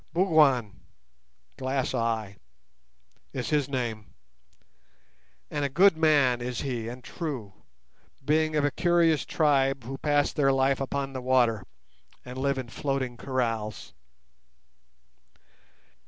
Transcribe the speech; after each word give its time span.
Bougwan 0.15 0.79
(glass 1.57 1.93
eye) 1.93 2.37
is 3.33 3.51
his 3.51 3.69
name, 3.69 4.15
and 5.51 5.63
a 5.63 5.69
good 5.69 5.95
man 5.95 6.41
is 6.41 6.61
he 6.61 6.87
and 6.87 7.03
a 7.03 7.07
true, 7.07 7.53
being 8.25 8.55
of 8.55 8.65
a 8.65 8.71
curious 8.71 9.25
tribe 9.25 9.83
who 9.83 9.99
pass 9.99 10.33
their 10.33 10.51
life 10.51 10.81
upon 10.81 11.13
the 11.13 11.21
water, 11.21 11.67
and 12.25 12.39
live 12.39 12.57
in 12.57 12.69
floating 12.69 13.15
kraals. 13.15 13.93